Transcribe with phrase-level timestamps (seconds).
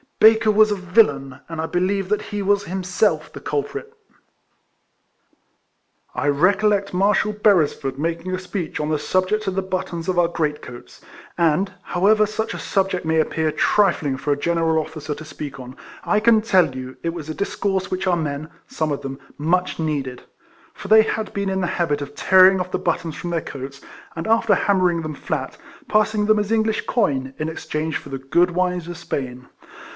[0.19, 3.91] Baker was a villain, and I believe that he was himself the culprit."
[6.13, 10.27] I recollect Marshal Beresford making a speech on the subject of the buttons of our
[10.27, 11.01] great coats;
[11.39, 15.75] and, however such a subject may appear trifling for a general officer to speak on,
[16.03, 19.79] I can tell you, it was a discourse which our men (some of them) much
[19.79, 20.23] needed;
[20.73, 23.81] for they had been in the habit of tearing off the buttons from their coats,
[24.15, 27.49] and after hammer 152 RECOLLECTIONS OF ing them flat, passing them as English coin, in
[27.49, 29.47] exchange for the good wines of Spain.